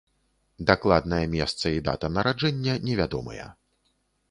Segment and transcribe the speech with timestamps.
[0.71, 3.49] Дакладнае месца і дата нараджэння невядомыя.